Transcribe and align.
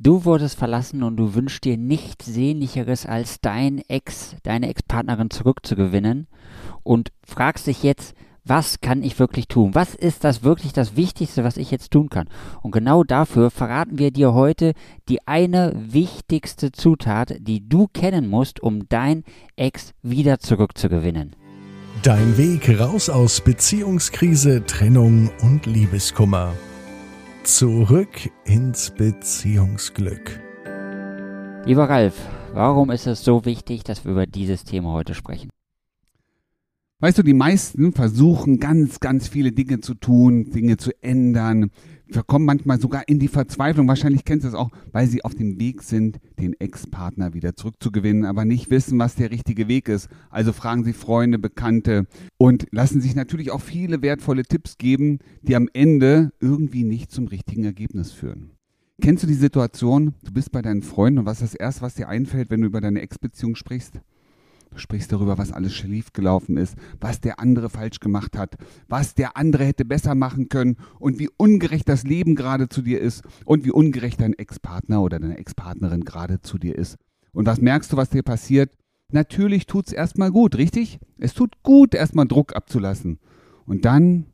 Du 0.00 0.24
wurdest 0.24 0.56
verlassen 0.56 1.02
und 1.02 1.16
du 1.16 1.34
wünschst 1.34 1.64
dir 1.64 1.76
nichts 1.76 2.26
Sehnlicheres, 2.26 3.04
als 3.04 3.40
dein 3.40 3.78
Ex, 3.88 4.36
deine 4.44 4.68
Ex-Partnerin 4.68 5.28
zurückzugewinnen 5.28 6.28
und 6.84 7.10
fragst 7.26 7.66
dich 7.66 7.82
jetzt, 7.82 8.14
was 8.44 8.80
kann 8.80 9.02
ich 9.02 9.18
wirklich 9.18 9.48
tun? 9.48 9.74
Was 9.74 9.96
ist 9.96 10.22
das 10.22 10.44
wirklich 10.44 10.72
das 10.72 10.94
Wichtigste, 10.94 11.42
was 11.42 11.56
ich 11.56 11.72
jetzt 11.72 11.90
tun 11.90 12.10
kann? 12.10 12.28
Und 12.62 12.70
genau 12.70 13.02
dafür 13.02 13.50
verraten 13.50 13.98
wir 13.98 14.12
dir 14.12 14.34
heute 14.34 14.74
die 15.08 15.26
eine 15.26 15.74
wichtigste 15.74 16.70
Zutat, 16.70 17.34
die 17.40 17.68
du 17.68 17.88
kennen 17.88 18.30
musst, 18.30 18.62
um 18.62 18.88
dein 18.88 19.24
Ex 19.56 19.94
wieder 20.02 20.38
zurückzugewinnen. 20.38 21.34
Dein 22.04 22.38
Weg 22.38 22.78
raus 22.78 23.10
aus 23.10 23.40
Beziehungskrise, 23.40 24.64
Trennung 24.64 25.32
und 25.42 25.66
Liebeskummer. 25.66 26.54
Zurück 27.48 28.30
ins 28.44 28.90
Beziehungsglück. 28.90 30.38
Lieber 31.64 31.88
Ralf, 31.88 32.14
warum 32.52 32.90
ist 32.90 33.06
es 33.06 33.24
so 33.24 33.46
wichtig, 33.46 33.84
dass 33.84 34.04
wir 34.04 34.12
über 34.12 34.26
dieses 34.26 34.64
Thema 34.64 34.92
heute 34.92 35.14
sprechen? 35.14 35.48
Weißt 37.00 37.16
du, 37.16 37.22
die 37.22 37.32
meisten 37.32 37.94
versuchen 37.94 38.58
ganz, 38.58 39.00
ganz 39.00 39.28
viele 39.28 39.52
Dinge 39.52 39.80
zu 39.80 39.94
tun, 39.94 40.50
Dinge 40.50 40.76
zu 40.76 40.90
ändern, 41.02 41.70
wir 42.10 42.22
kommen 42.22 42.44
manchmal 42.44 42.80
sogar 42.80 43.06
in 43.06 43.18
die 43.18 43.28
Verzweiflung. 43.28 43.88
Wahrscheinlich 43.88 44.24
kennst 44.24 44.44
du 44.44 44.48
es 44.48 44.54
auch, 44.54 44.70
weil 44.92 45.06
sie 45.06 45.24
auf 45.24 45.34
dem 45.34 45.58
Weg 45.60 45.82
sind, 45.82 46.18
den 46.38 46.54
Ex-Partner 46.58 47.34
wieder 47.34 47.54
zurückzugewinnen, 47.54 48.24
aber 48.24 48.44
nicht 48.44 48.70
wissen, 48.70 48.98
was 48.98 49.14
der 49.14 49.30
richtige 49.30 49.68
Weg 49.68 49.88
ist. 49.88 50.08
Also 50.30 50.52
fragen 50.52 50.84
sie 50.84 50.92
Freunde, 50.92 51.38
Bekannte 51.38 52.06
und 52.36 52.66
lassen 52.70 53.00
sich 53.00 53.14
natürlich 53.14 53.50
auch 53.50 53.60
viele 53.60 54.02
wertvolle 54.02 54.44
Tipps 54.44 54.78
geben, 54.78 55.18
die 55.42 55.56
am 55.56 55.68
Ende 55.72 56.32
irgendwie 56.40 56.84
nicht 56.84 57.10
zum 57.10 57.26
richtigen 57.26 57.64
Ergebnis 57.64 58.12
führen. 58.12 58.50
Kennst 59.00 59.22
du 59.22 59.28
die 59.28 59.34
Situation, 59.34 60.14
du 60.24 60.32
bist 60.32 60.50
bei 60.50 60.60
deinen 60.60 60.82
Freunden 60.82 61.20
und 61.20 61.26
was 61.26 61.40
ist 61.40 61.54
das 61.54 61.60
erste, 61.60 61.82
was 61.82 61.94
dir 61.94 62.08
einfällt, 62.08 62.50
wenn 62.50 62.62
du 62.62 62.66
über 62.66 62.80
deine 62.80 63.00
Ex-Beziehung 63.00 63.54
sprichst? 63.54 64.00
Du 64.70 64.78
sprichst 64.78 65.12
darüber, 65.12 65.38
was 65.38 65.52
alles 65.52 65.74
schief 65.74 66.12
gelaufen 66.12 66.56
ist, 66.56 66.76
was 67.00 67.20
der 67.20 67.40
andere 67.40 67.70
falsch 67.70 68.00
gemacht 68.00 68.36
hat, 68.36 68.56
was 68.88 69.14
der 69.14 69.36
andere 69.36 69.64
hätte 69.64 69.84
besser 69.84 70.14
machen 70.14 70.48
können 70.48 70.76
und 70.98 71.18
wie 71.18 71.30
ungerecht 71.36 71.88
das 71.88 72.04
Leben 72.04 72.34
gerade 72.34 72.68
zu 72.68 72.82
dir 72.82 73.00
ist 73.00 73.24
und 73.44 73.64
wie 73.64 73.70
ungerecht 73.70 74.20
dein 74.20 74.34
Ex-Partner 74.34 75.02
oder 75.02 75.18
deine 75.18 75.38
Ex-Partnerin 75.38 76.04
gerade 76.04 76.40
zu 76.40 76.58
dir 76.58 76.76
ist. 76.76 76.96
Und 77.32 77.46
was 77.46 77.60
merkst 77.60 77.92
du, 77.92 77.96
was 77.96 78.10
dir 78.10 78.22
passiert? 78.22 78.72
Natürlich 79.10 79.66
tut 79.66 79.86
es 79.86 79.92
erstmal 79.92 80.30
gut, 80.30 80.56
richtig? 80.56 80.98
Es 81.18 81.34
tut 81.34 81.62
gut, 81.62 81.94
erstmal 81.94 82.26
Druck 82.26 82.54
abzulassen. 82.54 83.18
Und 83.64 83.84
dann 83.84 84.26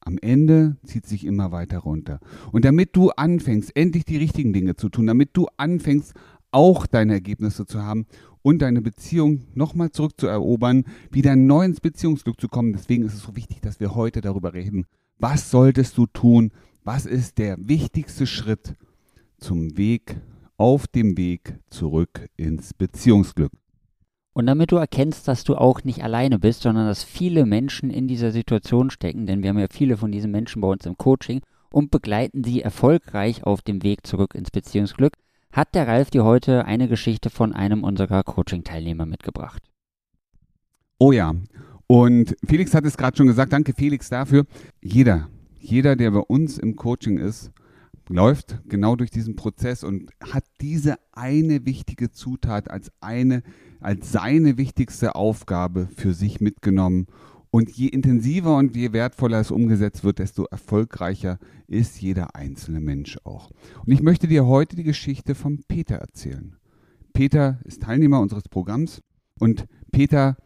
am 0.00 0.18
Ende 0.18 0.76
zieht 0.84 1.06
sich 1.06 1.24
immer 1.24 1.52
weiter 1.52 1.78
runter. 1.78 2.20
Und 2.50 2.64
damit 2.64 2.96
du 2.96 3.10
anfängst, 3.10 3.74
endlich 3.76 4.04
die 4.04 4.16
richtigen 4.16 4.52
Dinge 4.52 4.76
zu 4.76 4.88
tun, 4.88 5.06
damit 5.06 5.30
du 5.34 5.46
anfängst, 5.56 6.14
auch 6.52 6.86
deine 6.86 7.14
Ergebnisse 7.14 7.66
zu 7.66 7.82
haben 7.82 8.06
und 8.42 8.62
deine 8.62 8.82
Beziehung 8.82 9.42
nochmal 9.54 9.90
zurückzuerobern, 9.90 10.84
wieder 11.10 11.36
neu 11.36 11.64
ins 11.64 11.80
Beziehungsglück 11.80 12.40
zu 12.40 12.48
kommen. 12.48 12.72
Deswegen 12.72 13.04
ist 13.04 13.14
es 13.14 13.22
so 13.22 13.36
wichtig, 13.36 13.60
dass 13.60 13.80
wir 13.80 13.94
heute 13.94 14.20
darüber 14.20 14.54
reden. 14.54 14.86
Was 15.18 15.50
solltest 15.50 15.98
du 15.98 16.06
tun? 16.06 16.52
Was 16.84 17.06
ist 17.06 17.38
der 17.38 17.56
wichtigste 17.58 18.26
Schritt 18.26 18.74
zum 19.38 19.76
Weg, 19.76 20.16
auf 20.56 20.86
dem 20.86 21.16
Weg 21.16 21.58
zurück 21.70 22.28
ins 22.36 22.74
Beziehungsglück? 22.74 23.52
Und 24.34 24.46
damit 24.46 24.72
du 24.72 24.76
erkennst, 24.76 25.28
dass 25.28 25.44
du 25.44 25.56
auch 25.56 25.84
nicht 25.84 26.02
alleine 26.02 26.38
bist, 26.38 26.62
sondern 26.62 26.86
dass 26.86 27.04
viele 27.04 27.44
Menschen 27.44 27.90
in 27.90 28.08
dieser 28.08 28.32
Situation 28.32 28.90
stecken, 28.90 29.26
denn 29.26 29.42
wir 29.42 29.50
haben 29.50 29.58
ja 29.58 29.66
viele 29.70 29.96
von 29.96 30.10
diesen 30.10 30.30
Menschen 30.30 30.62
bei 30.62 30.68
uns 30.68 30.86
im 30.86 30.96
Coaching 30.96 31.42
und 31.70 31.90
begleiten 31.90 32.42
sie 32.42 32.62
erfolgreich 32.62 33.44
auf 33.44 33.62
dem 33.62 33.82
Weg 33.82 34.06
zurück 34.06 34.34
ins 34.34 34.50
Beziehungsglück, 34.50 35.14
hat 35.52 35.74
der 35.74 35.86
Ralf 35.86 36.10
dir 36.10 36.24
heute 36.24 36.64
eine 36.64 36.88
Geschichte 36.88 37.30
von 37.30 37.52
einem 37.52 37.84
unserer 37.84 38.22
Coaching-Teilnehmer 38.22 39.06
mitgebracht. 39.06 39.62
Oh 40.98 41.12
ja, 41.12 41.34
und 41.86 42.36
Felix 42.46 42.74
hat 42.74 42.84
es 42.84 42.96
gerade 42.96 43.16
schon 43.16 43.26
gesagt, 43.26 43.52
danke 43.52 43.74
Felix 43.74 44.08
dafür. 44.08 44.46
Jeder, 44.80 45.28
jeder, 45.58 45.94
der 45.94 46.10
bei 46.10 46.20
uns 46.20 46.58
im 46.58 46.76
Coaching 46.76 47.18
ist, 47.18 47.52
läuft 48.08 48.60
genau 48.66 48.96
durch 48.96 49.10
diesen 49.10 49.36
Prozess 49.36 49.84
und 49.84 50.10
hat 50.20 50.44
diese 50.60 50.96
eine 51.12 51.66
wichtige 51.66 52.10
Zutat 52.10 52.70
als 52.70 52.90
eine, 53.00 53.42
als 53.80 54.10
seine 54.10 54.56
wichtigste 54.56 55.14
Aufgabe 55.14 55.88
für 55.94 56.14
sich 56.14 56.40
mitgenommen 56.40 57.06
und 57.52 57.70
je 57.70 57.88
intensiver 57.88 58.56
und 58.56 58.74
je 58.74 58.92
wertvoller 58.92 59.38
es 59.38 59.50
umgesetzt 59.50 60.02
wird, 60.04 60.18
desto 60.18 60.44
erfolgreicher 60.44 61.38
ist 61.68 62.00
jeder 62.00 62.34
einzelne 62.34 62.80
Mensch 62.80 63.18
auch. 63.24 63.50
Und 63.84 63.92
ich 63.92 64.02
möchte 64.02 64.26
dir 64.26 64.46
heute 64.46 64.74
die 64.74 64.82
Geschichte 64.82 65.34
von 65.34 65.62
Peter 65.68 65.96
erzählen. 65.96 66.56
Peter 67.12 67.60
ist 67.64 67.82
Teilnehmer 67.82 68.20
unseres 68.20 68.48
Programms 68.48 69.02
und 69.38 69.66
Peter 69.92 70.38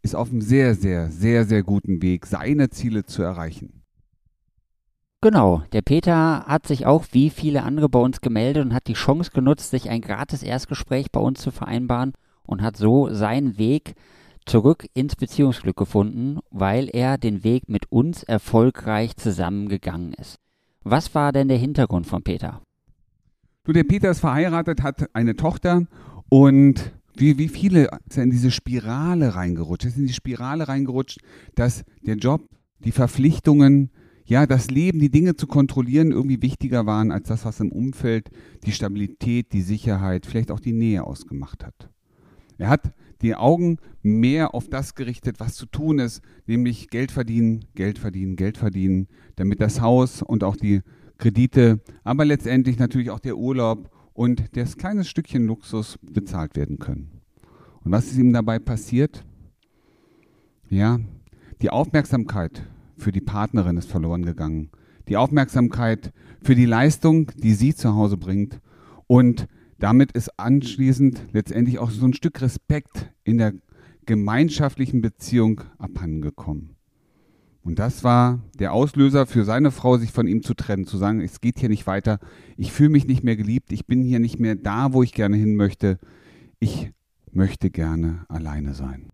ist 0.00 0.16
auf 0.16 0.30
einem 0.30 0.40
sehr, 0.40 0.74
sehr, 0.74 1.10
sehr, 1.10 1.44
sehr 1.44 1.62
guten 1.62 2.00
Weg, 2.00 2.24
seine 2.24 2.70
Ziele 2.70 3.04
zu 3.04 3.22
erreichen. 3.22 3.82
Genau, 5.20 5.62
der 5.72 5.82
Peter 5.82 6.46
hat 6.46 6.66
sich 6.66 6.86
auch 6.86 7.04
wie 7.12 7.28
viele 7.28 7.64
andere 7.64 7.90
bei 7.90 7.98
uns 7.98 8.22
gemeldet 8.22 8.64
und 8.64 8.72
hat 8.72 8.86
die 8.86 8.94
Chance 8.94 9.30
genutzt, 9.30 9.70
sich 9.70 9.90
ein 9.90 10.00
gratis 10.00 10.42
Erstgespräch 10.42 11.12
bei 11.12 11.20
uns 11.20 11.42
zu 11.42 11.50
vereinbaren 11.50 12.14
und 12.44 12.62
hat 12.62 12.78
so 12.78 13.12
seinen 13.12 13.58
Weg 13.58 13.94
zurück 14.46 14.86
ins 14.94 15.16
Beziehungsglück 15.16 15.76
gefunden, 15.76 16.38
weil 16.50 16.88
er 16.92 17.18
den 17.18 17.44
Weg 17.44 17.68
mit 17.68 17.90
uns 17.90 18.22
erfolgreich 18.22 19.16
zusammengegangen 19.16 20.14
ist. 20.14 20.36
Was 20.82 21.14
war 21.14 21.32
denn 21.32 21.48
der 21.48 21.58
Hintergrund 21.58 22.06
von 22.06 22.22
Peter? 22.22 22.62
Du, 23.64 23.72
der 23.72 23.84
Peter 23.84 24.10
ist 24.10 24.20
verheiratet, 24.20 24.82
hat 24.82 25.14
eine 25.14 25.34
Tochter 25.34 25.86
und 26.28 26.92
wie, 27.16 27.38
wie 27.38 27.48
viele 27.48 27.88
ist 28.08 28.16
er 28.16 28.24
in 28.24 28.30
diese 28.30 28.50
Spirale 28.50 29.34
reingerutscht, 29.34 29.86
ist 29.86 29.96
in 29.96 30.06
die 30.06 30.12
Spirale 30.12 30.68
reingerutscht, 30.68 31.18
dass 31.54 31.84
der 32.02 32.16
Job, 32.16 32.48
die 32.78 32.92
Verpflichtungen, 32.92 33.90
ja, 34.24 34.46
das 34.46 34.70
Leben, 34.70 34.98
die 34.98 35.10
Dinge 35.10 35.36
zu 35.36 35.46
kontrollieren 35.46 36.10
irgendwie 36.10 36.42
wichtiger 36.42 36.84
waren 36.84 37.10
als 37.10 37.28
das, 37.28 37.44
was 37.44 37.60
im 37.60 37.72
Umfeld 37.72 38.30
die 38.64 38.72
Stabilität, 38.72 39.52
die 39.52 39.62
Sicherheit, 39.62 40.26
vielleicht 40.26 40.50
auch 40.50 40.60
die 40.60 40.72
Nähe 40.72 41.04
ausgemacht 41.04 41.64
hat. 41.64 41.90
Er 42.58 42.68
hat 42.68 42.92
die 43.22 43.34
Augen 43.34 43.78
mehr 44.02 44.54
auf 44.54 44.68
das 44.68 44.94
gerichtet, 44.94 45.40
was 45.40 45.54
zu 45.54 45.66
tun 45.66 45.98
ist, 45.98 46.22
nämlich 46.46 46.90
Geld 46.90 47.10
verdienen, 47.10 47.64
Geld 47.74 47.98
verdienen, 47.98 48.36
Geld 48.36 48.58
verdienen, 48.58 49.08
damit 49.36 49.60
das 49.60 49.80
Haus 49.80 50.22
und 50.22 50.44
auch 50.44 50.56
die 50.56 50.82
Kredite, 51.18 51.80
aber 52.04 52.24
letztendlich 52.24 52.78
natürlich 52.78 53.10
auch 53.10 53.20
der 53.20 53.36
Urlaub 53.36 53.90
und 54.12 54.56
das 54.56 54.76
kleine 54.76 55.04
Stückchen 55.04 55.46
Luxus 55.46 55.98
bezahlt 56.02 56.56
werden 56.56 56.78
können. 56.78 57.20
Und 57.84 57.92
was 57.92 58.06
ist 58.06 58.18
ihm 58.18 58.32
dabei 58.32 58.58
passiert? 58.58 59.24
Ja, 60.68 60.98
die 61.62 61.70
Aufmerksamkeit 61.70 62.66
für 62.96 63.12
die 63.12 63.20
Partnerin 63.20 63.76
ist 63.76 63.90
verloren 63.90 64.24
gegangen. 64.24 64.70
Die 65.08 65.16
Aufmerksamkeit 65.16 66.12
für 66.42 66.54
die 66.54 66.66
Leistung, 66.66 67.30
die 67.36 67.54
sie 67.54 67.74
zu 67.74 67.94
Hause 67.94 68.16
bringt 68.16 68.60
und 69.06 69.46
damit 69.78 70.12
ist 70.12 70.38
anschließend 70.38 71.28
letztendlich 71.32 71.78
auch 71.78 71.90
so 71.90 72.06
ein 72.06 72.14
Stück 72.14 72.40
Respekt 72.40 73.12
in 73.24 73.38
der 73.38 73.54
gemeinschaftlichen 74.06 75.00
Beziehung 75.00 75.62
abhandengekommen. 75.78 76.76
Und 77.62 77.80
das 77.80 78.04
war 78.04 78.40
der 78.60 78.72
Auslöser 78.72 79.26
für 79.26 79.44
seine 79.44 79.72
Frau, 79.72 79.98
sich 79.98 80.12
von 80.12 80.28
ihm 80.28 80.42
zu 80.42 80.54
trennen, 80.54 80.86
zu 80.86 80.98
sagen, 80.98 81.20
es 81.20 81.40
geht 81.40 81.58
hier 81.58 81.68
nicht 81.68 81.88
weiter, 81.88 82.20
ich 82.56 82.72
fühle 82.72 82.90
mich 82.90 83.08
nicht 83.08 83.24
mehr 83.24 83.36
geliebt, 83.36 83.72
ich 83.72 83.86
bin 83.86 84.02
hier 84.02 84.20
nicht 84.20 84.38
mehr 84.38 84.54
da, 84.54 84.92
wo 84.92 85.02
ich 85.02 85.12
gerne 85.12 85.36
hin 85.36 85.56
möchte, 85.56 85.98
ich 86.60 86.92
möchte 87.32 87.70
gerne 87.70 88.24
alleine 88.28 88.72
sein. 88.72 89.10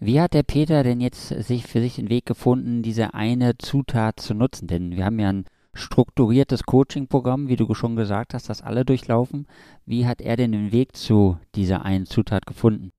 Wie 0.00 0.20
hat 0.20 0.34
der 0.34 0.42
Peter 0.42 0.82
denn 0.82 1.00
jetzt 1.00 1.28
sich 1.28 1.66
für 1.66 1.80
sich 1.80 1.94
den 1.94 2.10
Weg 2.10 2.26
gefunden, 2.26 2.82
diese 2.82 3.14
eine 3.14 3.56
Zutat 3.58 4.18
zu 4.18 4.34
nutzen? 4.34 4.66
Denn 4.66 4.96
wir 4.96 5.04
haben 5.04 5.20
ja 5.20 5.28
ein 5.28 5.44
strukturiertes 5.74 6.64
Coaching-Programm, 6.64 7.48
wie 7.48 7.56
du 7.56 7.72
schon 7.74 7.96
gesagt 7.96 8.34
hast, 8.34 8.48
das 8.48 8.62
alle 8.62 8.84
durchlaufen. 8.84 9.46
Wie 9.86 10.06
hat 10.06 10.20
er 10.20 10.36
denn 10.36 10.52
den 10.52 10.72
Weg 10.72 10.96
zu 10.96 11.38
dieser 11.54 11.84
einen 11.84 12.06
Zutat 12.06 12.46
gefunden? 12.46 12.92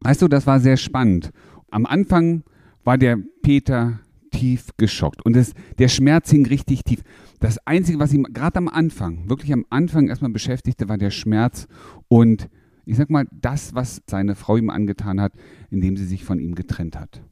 Weißt 0.00 0.22
du, 0.22 0.28
das 0.28 0.46
war 0.46 0.60
sehr 0.60 0.76
spannend. 0.76 1.30
Am 1.70 1.86
Anfang 1.86 2.44
war 2.84 2.98
der 2.98 3.18
Peter 3.42 4.00
tief 4.30 4.70
geschockt 4.76 5.24
und 5.24 5.36
es, 5.36 5.54
der 5.78 5.88
Schmerz 5.88 6.30
hing 6.30 6.46
richtig 6.46 6.84
tief. 6.84 7.02
Das 7.40 7.58
Einzige, 7.66 7.98
was 7.98 8.12
ihn 8.12 8.24
gerade 8.24 8.58
am 8.58 8.68
Anfang, 8.68 9.28
wirklich 9.28 9.52
am 9.52 9.64
Anfang 9.70 10.08
erstmal 10.08 10.32
beschäftigte, 10.32 10.88
war 10.88 10.98
der 10.98 11.10
Schmerz 11.10 11.66
und 12.08 12.48
ich 12.86 12.96
sag 12.96 13.10
mal, 13.10 13.26
das, 13.32 13.74
was 13.74 14.02
seine 14.06 14.34
Frau 14.34 14.56
ihm 14.56 14.70
angetan 14.70 15.20
hat, 15.20 15.32
indem 15.70 15.96
sie 15.96 16.04
sich 16.04 16.24
von 16.24 16.38
ihm 16.38 16.54
getrennt 16.54 16.98
hat. 16.98 17.22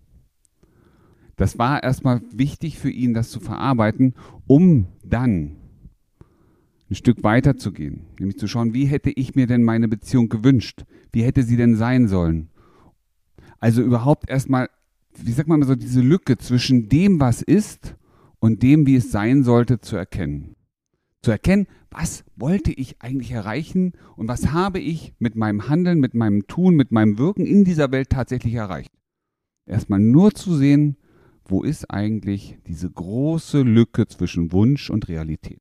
Das 1.36 1.58
war 1.58 1.82
erstmal 1.82 2.20
wichtig 2.32 2.78
für 2.78 2.90
ihn, 2.90 3.14
das 3.14 3.30
zu 3.30 3.40
verarbeiten, 3.40 4.14
um 4.46 4.86
dann 5.04 5.56
ein 6.90 6.94
Stück 6.94 7.24
weiter 7.24 7.56
zu 7.56 7.72
gehen, 7.72 8.04
nämlich 8.18 8.38
zu 8.38 8.46
schauen, 8.46 8.74
wie 8.74 8.84
hätte 8.84 9.10
ich 9.10 9.34
mir 9.34 9.46
denn 9.46 9.62
meine 9.62 9.88
Beziehung 9.88 10.28
gewünscht? 10.28 10.84
Wie 11.10 11.22
hätte 11.22 11.42
sie 11.42 11.56
denn 11.56 11.74
sein 11.76 12.06
sollen? 12.06 12.48
Also 13.58 13.82
überhaupt 13.82 14.28
erstmal, 14.28 14.68
wie 15.14 15.32
sagt 15.32 15.48
man 15.48 15.62
so, 15.62 15.74
diese 15.74 16.00
Lücke 16.00 16.36
zwischen 16.36 16.88
dem, 16.88 17.18
was 17.20 17.42
ist 17.42 17.96
und 18.40 18.62
dem, 18.62 18.86
wie 18.86 18.96
es 18.96 19.10
sein 19.10 19.42
sollte, 19.42 19.80
zu 19.80 19.96
erkennen. 19.96 20.56
Zu 21.22 21.30
erkennen, 21.30 21.66
was 21.90 22.24
wollte 22.36 22.72
ich 22.72 23.00
eigentlich 23.00 23.30
erreichen 23.30 23.92
und 24.16 24.28
was 24.28 24.52
habe 24.52 24.80
ich 24.80 25.14
mit 25.18 25.36
meinem 25.36 25.68
Handeln, 25.68 26.00
mit 26.00 26.14
meinem 26.14 26.46
Tun, 26.46 26.74
mit 26.74 26.90
meinem 26.90 27.18
Wirken 27.18 27.46
in 27.46 27.64
dieser 27.64 27.92
Welt 27.92 28.10
tatsächlich 28.10 28.54
erreicht. 28.54 28.90
Erstmal 29.64 30.00
nur 30.00 30.32
zu 30.34 30.56
sehen, 30.56 30.96
wo 31.52 31.62
ist 31.62 31.90
eigentlich 31.90 32.56
diese 32.66 32.90
große 32.90 33.60
Lücke 33.60 34.08
zwischen 34.08 34.52
Wunsch 34.52 34.90
und 34.90 35.08
Realität. 35.08 35.60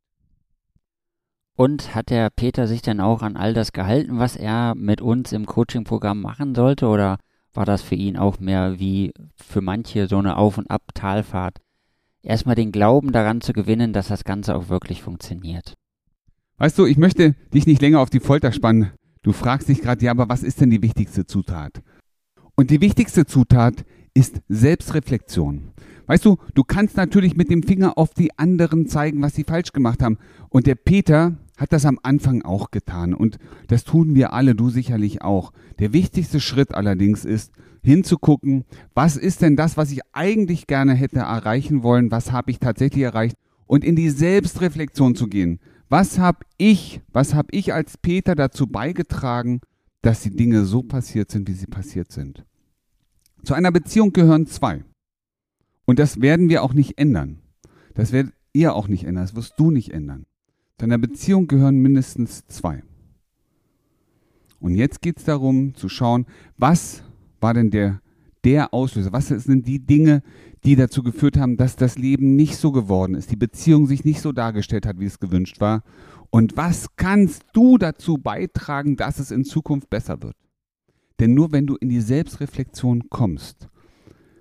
Und 1.57 1.93
hat 1.93 2.09
der 2.09 2.29
Peter 2.29 2.65
sich 2.65 2.81
denn 2.81 3.01
auch 3.01 3.21
an 3.21 3.35
all 3.35 3.53
das 3.53 3.73
gehalten, 3.73 4.17
was 4.17 4.38
er 4.38 4.73
mit 4.75 5.01
uns 5.01 5.33
im 5.33 5.45
Coaching-Programm 5.45 6.21
machen 6.21 6.55
sollte? 6.55 6.88
Oder 6.88 7.17
war 7.53 7.65
das 7.65 7.81
für 7.81 7.95
ihn 7.95 8.15
auch 8.15 8.39
mehr 8.39 8.79
wie 8.79 9.11
für 9.35 9.61
manche 9.61 10.07
so 10.07 10.17
eine 10.17 10.38
Auf- 10.38 10.57
und 10.57 10.71
Ab-Talfahrt? 10.71 11.57
Erstmal 12.23 12.55
den 12.55 12.71
Glauben 12.71 13.11
daran 13.11 13.41
zu 13.41 13.51
gewinnen, 13.51 13.91
dass 13.91 14.07
das 14.07 14.23
Ganze 14.23 14.55
auch 14.55 14.69
wirklich 14.69 15.01
funktioniert. 15.03 15.75
Weißt 16.57 16.79
du, 16.79 16.85
ich 16.85 16.97
möchte 16.97 17.35
dich 17.53 17.67
nicht 17.67 17.81
länger 17.81 17.99
auf 17.99 18.09
die 18.09 18.21
Folter 18.21 18.53
spannen. 18.53 18.91
Du 19.23 19.33
fragst 19.33 19.67
dich 19.67 19.81
gerade, 19.81 20.05
ja, 20.05 20.11
aber 20.11 20.29
was 20.29 20.41
ist 20.41 20.61
denn 20.61 20.69
die 20.69 20.81
wichtigste 20.81 21.25
Zutat? 21.25 21.81
Und 22.55 22.69
die 22.69 22.81
wichtigste 22.81 23.25
Zutat 23.25 23.83
ist 24.13 24.41
Selbstreflexion. 24.49 25.71
Weißt 26.07 26.25
du, 26.25 26.37
du 26.55 26.63
kannst 26.63 26.97
natürlich 26.97 27.35
mit 27.37 27.49
dem 27.49 27.63
Finger 27.63 27.97
auf 27.97 28.13
die 28.13 28.37
anderen 28.37 28.87
zeigen, 28.87 29.21
was 29.21 29.35
sie 29.35 29.43
falsch 29.43 29.71
gemacht 29.71 30.03
haben. 30.03 30.17
Und 30.49 30.67
der 30.67 30.75
Peter 30.75 31.37
hat 31.57 31.71
das 31.71 31.85
am 31.85 31.99
Anfang 32.03 32.41
auch 32.41 32.71
getan. 32.71 33.13
Und 33.13 33.37
das 33.67 33.83
tun 33.83 34.15
wir 34.15 34.33
alle, 34.33 34.55
du 34.55 34.69
sicherlich 34.69 35.21
auch. 35.21 35.53
Der 35.79 35.93
wichtigste 35.93 36.39
Schritt 36.39 36.73
allerdings 36.73 37.23
ist, 37.23 37.53
hinzugucken, 37.83 38.65
was 38.93 39.17
ist 39.17 39.41
denn 39.41 39.55
das, 39.55 39.77
was 39.77 39.91
ich 39.91 40.01
eigentlich 40.11 40.67
gerne 40.67 40.93
hätte 40.93 41.19
erreichen 41.19 41.83
wollen, 41.83 42.11
was 42.11 42.31
habe 42.31 42.51
ich 42.51 42.59
tatsächlich 42.59 43.03
erreicht 43.03 43.37
und 43.65 43.83
in 43.83 43.95
die 43.95 44.09
Selbstreflexion 44.09 45.15
zu 45.15 45.27
gehen. 45.27 45.59
Was 45.89 46.19
habe 46.19 46.39
ich, 46.57 47.01
was 47.11 47.33
habe 47.33 47.49
ich 47.51 47.73
als 47.73 47.97
Peter 47.97 48.35
dazu 48.35 48.67
beigetragen, 48.67 49.61
dass 50.01 50.21
die 50.21 50.35
Dinge 50.35 50.65
so 50.65 50.83
passiert 50.83 51.31
sind, 51.31 51.47
wie 51.47 51.53
sie 51.53 51.67
passiert 51.67 52.11
sind? 52.11 52.45
Zu 53.43 53.53
einer 53.53 53.71
Beziehung 53.71 54.13
gehören 54.13 54.45
zwei. 54.47 54.83
Und 55.85 55.99
das 55.99 56.21
werden 56.21 56.49
wir 56.49 56.63
auch 56.63 56.73
nicht 56.73 56.97
ändern. 56.97 57.39
Das 57.95 58.11
werdet 58.11 58.33
ihr 58.53 58.75
auch 58.75 58.88
nicht 58.88 59.03
ändern, 59.03 59.23
das 59.23 59.35
wirst 59.35 59.53
du 59.57 59.71
nicht 59.71 59.91
ändern. 59.91 60.25
Zu 60.77 60.85
einer 60.85 60.97
Beziehung 60.97 61.47
gehören 61.47 61.79
mindestens 61.79 62.45
zwei. 62.47 62.83
Und 64.59 64.75
jetzt 64.75 65.01
geht 65.01 65.17
es 65.17 65.23
darum 65.23 65.73
zu 65.73 65.89
schauen, 65.89 66.25
was 66.57 67.03
war 67.39 67.53
denn 67.53 67.71
der, 67.71 68.01
der 68.43 68.73
Auslöser? 68.73 69.11
Was 69.11 69.27
sind 69.27 69.67
die 69.67 69.79
Dinge, 69.79 70.21
die 70.63 70.75
dazu 70.75 71.01
geführt 71.01 71.38
haben, 71.38 71.57
dass 71.57 71.75
das 71.75 71.97
Leben 71.97 72.35
nicht 72.35 72.57
so 72.57 72.71
geworden 72.71 73.15
ist, 73.15 73.31
die 73.31 73.35
Beziehung 73.35 73.88
sich 73.88 74.05
nicht 74.05 74.21
so 74.21 74.31
dargestellt 74.31 74.85
hat, 74.85 74.99
wie 74.99 75.05
es 75.05 75.19
gewünscht 75.19 75.59
war? 75.59 75.83
Und 76.29 76.55
was 76.55 76.95
kannst 76.95 77.43
du 77.53 77.77
dazu 77.77 78.17
beitragen, 78.17 78.95
dass 78.95 79.19
es 79.19 79.31
in 79.31 79.43
Zukunft 79.43 79.89
besser 79.89 80.21
wird? 80.21 80.35
Denn 81.21 81.35
nur 81.35 81.51
wenn 81.51 81.68
du 81.68 81.75
in 81.75 81.89
die 81.89 82.01
Selbstreflexion 82.01 83.09
kommst, 83.09 83.69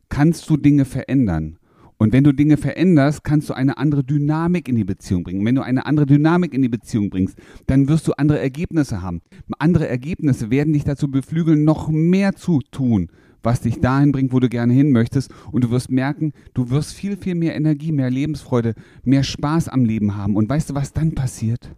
kannst 0.09 0.49
du 0.49 0.56
Dinge 0.56 0.87
verändern. 0.87 1.59
Und 1.99 2.15
wenn 2.15 2.25
du 2.25 2.32
Dinge 2.32 2.56
veränderst, 2.56 3.23
kannst 3.23 3.50
du 3.50 3.53
eine 3.53 3.77
andere 3.77 4.03
Dynamik 4.03 4.67
in 4.67 4.77
die 4.77 4.85
Beziehung 4.85 5.23
bringen. 5.23 5.44
Wenn 5.44 5.56
du 5.56 5.61
eine 5.61 5.85
andere 5.85 6.06
Dynamik 6.06 6.55
in 6.55 6.62
die 6.62 6.71
Beziehung 6.71 7.11
bringst, 7.11 7.37
dann 7.67 7.87
wirst 7.88 8.09
du 8.09 8.12
andere 8.12 8.38
Ergebnisse 8.38 9.03
haben. 9.03 9.21
Andere 9.59 9.88
Ergebnisse 9.88 10.50
werden 10.50 10.73
dich 10.73 10.85
dazu 10.85 11.11
beflügeln, 11.11 11.65
noch 11.65 11.91
mehr 11.91 12.35
zu 12.35 12.61
tun, 12.71 13.11
was 13.43 13.61
dich 13.61 13.81
dahin 13.81 14.12
bringt, 14.12 14.33
wo 14.33 14.41
du 14.41 14.49
gerne 14.49 14.73
hin 14.73 14.91
möchtest. 14.91 15.31
Und 15.53 15.65
du 15.65 15.71
wirst 15.71 15.91
merken, 15.91 16.33
du 16.55 16.71
wirst 16.71 16.94
viel, 16.94 17.19
viel 17.19 17.35
mehr 17.35 17.55
Energie, 17.55 17.93
mehr 17.93 18.09
Lebensfreude, 18.09 18.75
mehr 19.05 19.23
Spaß 19.23 19.69
am 19.69 19.85
Leben 19.85 20.17
haben. 20.17 20.35
Und 20.35 20.49
weißt 20.49 20.71
du, 20.71 20.75
was 20.75 20.94
dann 20.94 21.15
passiert? 21.15 21.76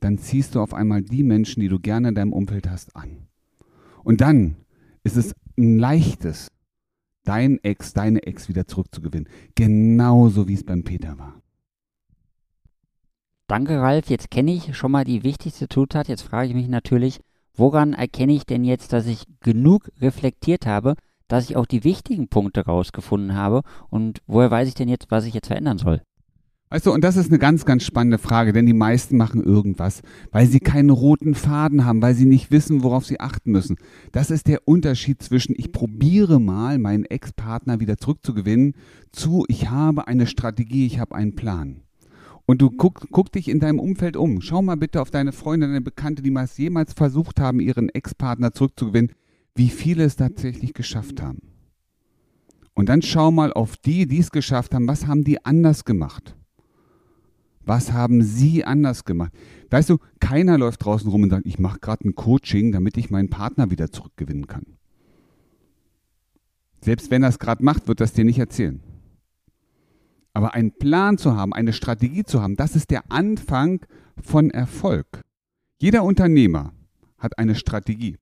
Dann 0.00 0.18
ziehst 0.18 0.56
du 0.56 0.60
auf 0.60 0.74
einmal 0.74 1.02
die 1.02 1.22
Menschen, 1.22 1.60
die 1.60 1.68
du 1.68 1.78
gerne 1.78 2.08
in 2.08 2.16
deinem 2.16 2.32
Umfeld 2.32 2.68
hast, 2.68 2.96
an. 2.96 3.23
Und 4.04 4.20
dann 4.20 4.56
ist 5.02 5.16
es 5.16 5.34
ein 5.58 5.78
leichtes, 5.78 6.48
dein 7.24 7.58
Ex, 7.64 7.92
deine 7.94 8.22
Ex 8.22 8.48
wieder 8.48 8.66
zurückzugewinnen. 8.66 9.28
Genauso 9.54 10.46
wie 10.46 10.54
es 10.54 10.64
beim 10.64 10.84
Peter 10.84 11.18
war. 11.18 11.40
Danke, 13.46 13.80
Ralf. 13.80 14.08
Jetzt 14.08 14.30
kenne 14.30 14.52
ich 14.52 14.76
schon 14.76 14.92
mal 14.92 15.04
die 15.04 15.22
wichtigste 15.22 15.68
Zutat. 15.68 16.08
Jetzt 16.08 16.22
frage 16.22 16.48
ich 16.48 16.54
mich 16.54 16.68
natürlich, 16.68 17.20
woran 17.54 17.92
erkenne 17.92 18.34
ich 18.34 18.46
denn 18.46 18.64
jetzt, 18.64 18.92
dass 18.92 19.06
ich 19.06 19.24
genug 19.40 19.90
reflektiert 20.00 20.66
habe, 20.66 20.94
dass 21.28 21.48
ich 21.48 21.56
auch 21.56 21.66
die 21.66 21.84
wichtigen 21.84 22.28
Punkte 22.28 22.64
rausgefunden 22.64 23.34
habe? 23.34 23.62
Und 23.90 24.20
woher 24.26 24.50
weiß 24.50 24.68
ich 24.68 24.74
denn 24.74 24.88
jetzt, 24.88 25.10
was 25.10 25.24
ich 25.24 25.34
jetzt 25.34 25.48
verändern 25.48 25.78
soll? 25.78 26.02
Weißt 26.70 26.86
du, 26.86 26.92
und 26.92 27.04
das 27.04 27.16
ist 27.16 27.30
eine 27.30 27.38
ganz, 27.38 27.64
ganz 27.64 27.84
spannende 27.84 28.18
Frage, 28.18 28.52
denn 28.52 28.66
die 28.66 28.72
meisten 28.72 29.16
machen 29.16 29.44
irgendwas, 29.44 30.02
weil 30.32 30.46
sie 30.48 30.58
keinen 30.58 30.90
roten 30.90 31.34
Faden 31.34 31.84
haben, 31.84 32.02
weil 32.02 32.14
sie 32.14 32.24
nicht 32.24 32.50
wissen, 32.50 32.82
worauf 32.82 33.06
sie 33.06 33.20
achten 33.20 33.52
müssen. 33.52 33.76
Das 34.12 34.30
ist 34.30 34.48
der 34.48 34.66
Unterschied 34.66 35.22
zwischen 35.22 35.54
ich 35.56 35.70
probiere 35.70 36.40
mal, 36.40 36.78
meinen 36.78 37.04
Ex-Partner 37.04 37.78
wieder 37.78 37.96
zurückzugewinnen, 37.96 38.74
zu 39.12 39.44
ich 39.48 39.70
habe 39.70 40.08
eine 40.08 40.26
Strategie, 40.26 40.86
ich 40.86 40.98
habe 40.98 41.14
einen 41.14 41.36
Plan. 41.36 41.82
Und 42.46 42.60
du 42.60 42.70
guck, 42.70 43.08
guck 43.10 43.32
dich 43.32 43.48
in 43.48 43.60
deinem 43.60 43.78
Umfeld 43.78 44.16
um. 44.16 44.40
Schau 44.40 44.60
mal 44.60 44.76
bitte 44.76 45.00
auf 45.00 45.10
deine 45.10 45.32
Freunde, 45.32 45.66
deine 45.66 45.80
Bekannte, 45.80 46.22
die 46.22 46.30
mal 46.30 46.48
jemals 46.56 46.92
versucht 46.92 47.40
haben, 47.40 47.60
ihren 47.60 47.88
Ex-Partner 47.88 48.52
zurückzugewinnen, 48.52 49.12
wie 49.54 49.68
viele 49.68 50.04
es 50.04 50.16
tatsächlich 50.16 50.74
geschafft 50.74 51.22
haben. 51.22 51.40
Und 52.74 52.88
dann 52.88 53.02
schau 53.02 53.30
mal 53.30 53.52
auf 53.52 53.76
die, 53.76 54.06
die 54.06 54.18
es 54.18 54.30
geschafft 54.30 54.74
haben, 54.74 54.88
was 54.88 55.06
haben 55.06 55.24
die 55.24 55.44
anders 55.44 55.84
gemacht? 55.84 56.36
Was 57.64 57.92
haben 57.92 58.22
Sie 58.22 58.64
anders 58.64 59.04
gemacht? 59.04 59.32
Weißt 59.70 59.90
du, 59.90 59.98
keiner 60.20 60.58
läuft 60.58 60.84
draußen 60.84 61.10
rum 61.10 61.22
und 61.22 61.30
sagt, 61.30 61.46
ich 61.46 61.58
mache 61.58 61.80
gerade 61.80 62.08
ein 62.08 62.14
Coaching, 62.14 62.72
damit 62.72 62.96
ich 62.96 63.10
meinen 63.10 63.30
Partner 63.30 63.70
wieder 63.70 63.90
zurückgewinnen 63.90 64.46
kann. 64.46 64.64
Selbst 66.80 67.10
wenn 67.10 67.22
er 67.22 67.30
es 67.30 67.38
gerade 67.38 67.64
macht, 67.64 67.88
wird 67.88 68.00
das 68.00 68.12
dir 68.12 68.24
nicht 68.24 68.38
erzählen. 68.38 68.80
Aber 70.34 70.52
einen 70.52 70.72
Plan 70.72 71.16
zu 71.16 71.34
haben, 71.34 71.54
eine 71.54 71.72
Strategie 71.72 72.24
zu 72.24 72.42
haben, 72.42 72.56
das 72.56 72.76
ist 72.76 72.90
der 72.90 73.10
Anfang 73.10 73.80
von 74.22 74.50
Erfolg. 74.50 75.22
Jeder 75.78 76.04
Unternehmer 76.04 76.72
hat 77.18 77.38
eine 77.38 77.54
Strategie. 77.54 78.18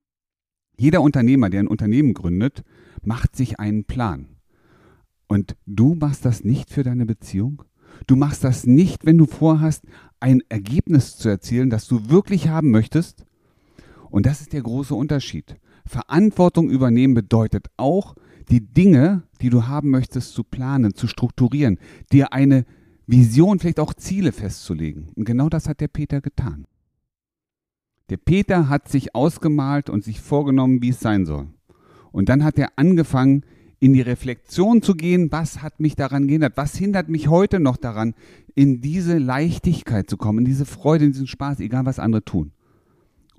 Jeder 0.77 1.03
Unternehmer, 1.03 1.51
der 1.51 1.61
ein 1.61 1.69
Unternehmen 1.69 2.15
gründet, 2.15 2.63
macht 3.03 3.35
sich 3.35 3.59
einen 3.59 3.85
Plan. 3.85 4.29
Und 5.27 5.57
du 5.67 5.95
machst 5.95 6.25
das 6.25 6.45
nicht 6.45 6.71
für 6.71 6.83
deine 6.83 7.07
Beziehung? 7.07 7.65
Du 8.07 8.17
machst 8.17 8.45
das 8.45 8.67
nicht, 8.67 9.07
wenn 9.07 9.19
du 9.19 9.27
vorhast, 9.27 9.85
ein 10.21 10.43
Ergebnis 10.49 11.17
zu 11.17 11.29
erzielen, 11.29 11.71
das 11.71 11.87
du 11.87 12.09
wirklich 12.09 12.49
haben 12.49 12.71
möchtest. 12.71 13.25
Und 14.11 14.27
das 14.27 14.41
ist 14.41 14.53
der 14.53 14.63
große 14.63 14.95
Unterschied. 14.95 15.57
Verantwortung 15.87 16.71
übernehmen 16.71 17.15
bedeutet 17.15 17.67
auch, 17.77 18.15
die 18.51 18.61
Dinge, 18.61 19.23
die 19.41 19.51
du 19.51 19.67
haben 19.67 19.91
möchtest, 19.91 20.35
zu 20.35 20.45
planen, 20.45 20.95
zu 20.95 21.07
strukturieren, 21.07 21.79
dir 22.13 22.33
eine 22.33 22.65
Vision, 23.07 23.59
vielleicht 23.59 23.81
auch 23.81 23.95
Ziele 23.95 24.33
festzulegen. 24.33 25.09
Und 25.17 25.25
genau 25.25 25.49
das 25.49 25.69
hat 25.69 25.81
der 25.81 25.89
Peter 25.89 26.21
getan. 26.21 26.67
Der 28.11 28.17
Peter 28.17 28.69
hat 28.69 28.89
sich 28.89 29.15
ausgemalt 29.15 29.89
und 29.91 30.05
sich 30.05 30.21
vorgenommen, 30.21 30.83
wie 30.83 30.91
es 30.91 31.01
sein 31.01 31.25
soll. 31.25 31.49
Und 32.11 32.29
dann 32.29 32.45
hat 32.45 32.59
er 32.59 32.73
angefangen, 32.77 33.45
in 33.83 33.95
die 33.95 34.01
Reflexion 34.01 34.81
zu 34.81 34.95
gehen, 34.95 35.33
was 35.33 35.61
hat 35.61 35.81
mich 35.81 35.97
daran 35.97 36.29
gehindert, 36.29 36.57
was 36.57 36.77
hindert 36.77 37.09
mich 37.09 37.27
heute 37.27 37.59
noch 37.59 37.77
daran, 37.77 38.15
in 38.55 38.81
diese 38.81 39.19
Leichtigkeit 39.19 40.09
zu 40.09 40.17
kommen, 40.17 40.39
in 40.39 40.45
diese 40.45 40.67
Freude, 40.67 41.05
in 41.05 41.11
diesen 41.11 41.27
Spaß, 41.27 41.59
egal 41.59 41.85
was 41.85 41.99
andere 41.99 42.25
tun. 42.25 42.53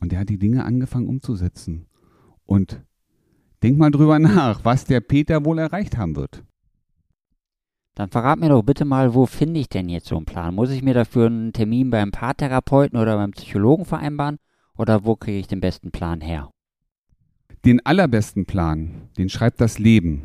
Und 0.01 0.11
er 0.11 0.19
hat 0.19 0.27
die 0.27 0.37
Dinge 0.37 0.65
angefangen 0.65 1.07
umzusetzen. 1.07 1.85
Und 2.45 2.83
denk 3.63 3.77
mal 3.77 3.89
drüber 3.89 4.19
nach, 4.19 4.65
was 4.65 4.83
der 4.83 4.99
Peter 4.99 5.45
wohl 5.45 5.59
erreicht 5.59 5.97
haben 5.97 6.17
wird. 6.17 6.43
Dann 7.95 8.09
verrat 8.09 8.37
mir 8.37 8.49
doch 8.49 8.63
bitte 8.63 8.83
mal, 8.83 9.13
wo 9.13 9.25
finde 9.25 9.61
ich 9.61 9.69
denn 9.69 9.87
jetzt 9.87 10.07
so 10.07 10.17
einen 10.17 10.25
Plan? 10.25 10.55
Muss 10.55 10.71
ich 10.71 10.83
mir 10.83 10.93
dafür 10.93 11.27
einen 11.27 11.53
Termin 11.53 11.89
beim 11.89 12.11
Paartherapeuten 12.11 12.99
oder 12.99 13.15
beim 13.15 13.31
Psychologen 13.31 13.85
vereinbaren? 13.85 14.39
Oder 14.77 15.05
wo 15.05 15.15
kriege 15.15 15.39
ich 15.39 15.47
den 15.47 15.61
besten 15.61 15.91
Plan 15.91 16.19
her? 16.19 16.52
Den 17.65 17.85
allerbesten 17.85 18.45
Plan, 18.45 19.07
den 19.17 19.29
schreibt 19.29 19.61
das 19.61 19.79
Leben. 19.79 20.23